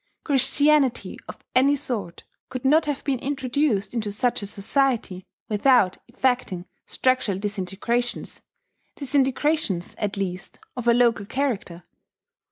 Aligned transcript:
Christianity 0.23 1.19
of 1.27 1.37
any 1.55 1.75
sort 1.75 2.23
could 2.49 2.65
not 2.65 2.87
have 2.87 3.03
been 3.03 3.19
introduced 3.19 3.93
into 3.93 4.11
such 4.11 4.41
a 4.41 4.47
society 4.47 5.27
without 5.47 5.99
effecting 6.07 6.65
structural 6.87 7.37
disintegrations, 7.37 8.41
disintegrations, 8.95 9.93
at 9.99 10.17
least, 10.17 10.57
of 10.75 10.87
a 10.87 10.93
local 10.95 11.27
character. 11.27 11.83